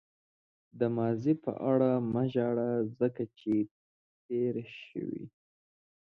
د 0.79 0.81
ماضي 0.97 1.33
په 1.43 1.51
اړه 1.71 1.89
مه 2.13 2.23
ژاړه 2.33 2.69
ځکه 2.99 3.23
چې 3.39 3.53
تېر 4.25 4.55
شوی. 4.85 5.25